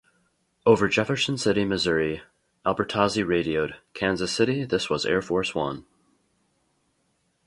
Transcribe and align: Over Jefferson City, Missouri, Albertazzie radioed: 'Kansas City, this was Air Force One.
Over 0.65 0.87
Jefferson 0.89 1.37
City, 1.37 1.63
Missouri, 1.63 2.23
Albertazzie 2.65 3.21
radioed: 3.23 3.75
'Kansas 3.93 4.31
City, 4.31 4.63
this 4.65 4.89
was 4.89 5.05
Air 5.05 5.21
Force 5.21 5.53
One. 5.53 5.85